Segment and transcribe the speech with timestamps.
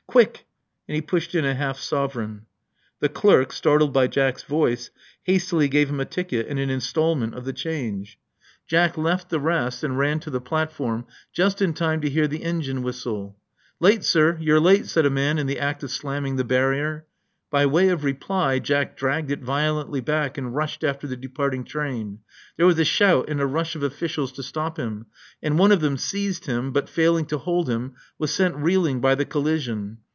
[0.07, 0.45] Quick."
[0.89, 2.45] And he pushed in a half sovereign.
[2.99, 4.89] The clerk, startled by Jack's voice,
[5.23, 8.19] hastily gave him a ticket and an instalment of the change.
[8.67, 11.61] Jack left Love Among the Artists 57 the rest, and ran to the platform just
[11.61, 13.37] in time to hear the engine whistle.
[13.79, 14.37] '*Late, sir.
[14.41, 17.05] You're late," said a man in the act of slamming the barrier.
[17.49, 22.19] By way of reply, Jack dragged it violently back and rushed after the departing train.
[22.55, 25.07] There was a shout and a rush of officials to stop him;
[25.43, 29.15] and one of them seized him, but, failing to hold him, was sent reeling by
[29.15, 29.97] the collision.